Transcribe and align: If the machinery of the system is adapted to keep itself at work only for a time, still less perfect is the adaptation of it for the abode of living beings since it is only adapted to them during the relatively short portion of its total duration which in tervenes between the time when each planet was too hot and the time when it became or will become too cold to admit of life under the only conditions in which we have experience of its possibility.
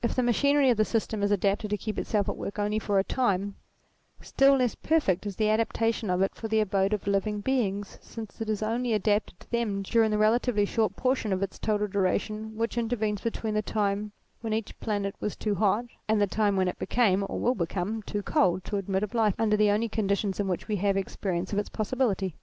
If 0.00 0.14
the 0.14 0.22
machinery 0.22 0.70
of 0.70 0.76
the 0.76 0.84
system 0.84 1.20
is 1.20 1.32
adapted 1.32 1.70
to 1.70 1.76
keep 1.76 1.98
itself 1.98 2.28
at 2.28 2.36
work 2.36 2.56
only 2.60 2.78
for 2.78 3.00
a 3.00 3.02
time, 3.02 3.56
still 4.20 4.54
less 4.54 4.76
perfect 4.76 5.26
is 5.26 5.34
the 5.34 5.48
adaptation 5.50 6.08
of 6.08 6.22
it 6.22 6.36
for 6.36 6.46
the 6.46 6.60
abode 6.60 6.92
of 6.92 7.08
living 7.08 7.40
beings 7.40 7.98
since 8.00 8.40
it 8.40 8.48
is 8.48 8.62
only 8.62 8.92
adapted 8.92 9.40
to 9.40 9.50
them 9.50 9.82
during 9.82 10.12
the 10.12 10.18
relatively 10.18 10.64
short 10.64 10.94
portion 10.94 11.32
of 11.32 11.42
its 11.42 11.58
total 11.58 11.88
duration 11.88 12.54
which 12.56 12.78
in 12.78 12.88
tervenes 12.88 13.20
between 13.24 13.54
the 13.54 13.60
time 13.60 14.12
when 14.40 14.52
each 14.52 14.78
planet 14.78 15.16
was 15.18 15.34
too 15.34 15.56
hot 15.56 15.86
and 16.06 16.20
the 16.20 16.28
time 16.28 16.54
when 16.54 16.68
it 16.68 16.78
became 16.78 17.24
or 17.28 17.40
will 17.40 17.56
become 17.56 18.02
too 18.04 18.22
cold 18.22 18.62
to 18.62 18.76
admit 18.76 19.02
of 19.02 19.14
life 19.14 19.34
under 19.36 19.56
the 19.56 19.70
only 19.70 19.88
conditions 19.88 20.38
in 20.38 20.46
which 20.46 20.68
we 20.68 20.76
have 20.76 20.96
experience 20.96 21.52
of 21.52 21.58
its 21.58 21.68
possibility. 21.68 22.36